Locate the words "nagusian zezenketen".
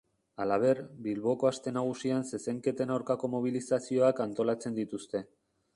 1.75-2.95